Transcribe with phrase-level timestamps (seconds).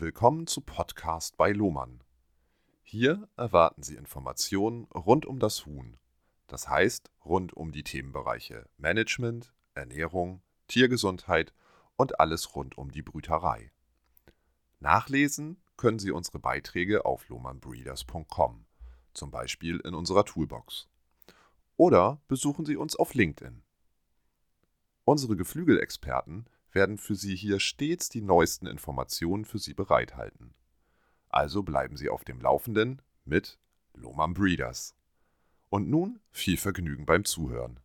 [0.00, 2.04] Willkommen zu Podcast bei Lohmann.
[2.84, 5.96] Hier erwarten Sie Informationen rund um das Huhn,
[6.46, 11.52] das heißt rund um die Themenbereiche Management, Ernährung, Tiergesundheit
[11.96, 13.72] und alles rund um die Brüterei.
[14.78, 18.66] Nachlesen können Sie unsere Beiträge auf lohmannbreeders.com,
[19.14, 20.88] zum Beispiel in unserer Toolbox.
[21.76, 23.64] Oder besuchen Sie uns auf LinkedIn.
[25.04, 30.54] Unsere Geflügelexperten werden für Sie hier stets die neuesten Informationen für Sie bereithalten.
[31.28, 33.58] Also bleiben Sie auf dem Laufenden mit
[33.94, 34.94] Lohmann Breeders.
[35.70, 37.80] Und nun viel Vergnügen beim Zuhören.